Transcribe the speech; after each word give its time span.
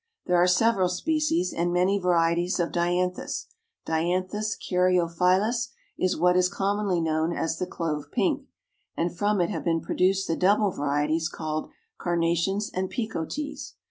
There 0.25 0.35
are 0.41 0.47
several 0.47 0.89
species, 0.89 1.53
and 1.53 1.71
many 1.71 1.99
varieties 1.99 2.59
of 2.59 2.71
Dianthus; 2.71 3.45
Dianthus 3.85 4.55
Caryophyllus 4.57 5.67
is 5.95 6.17
what 6.17 6.35
is 6.35 6.49
commonly 6.49 6.99
known 6.99 7.31
as 7.37 7.59
the 7.59 7.67
Clove 7.67 8.05
Pink, 8.11 8.47
and 8.97 9.15
from 9.15 9.39
it 9.39 9.51
have 9.51 9.63
been 9.63 9.79
produced 9.79 10.27
the 10.27 10.35
double 10.35 10.71
varieties 10.71 11.29
called 11.29 11.69
Carnations 11.99 12.71
and 12.73 12.89
Picotees. 12.89 13.75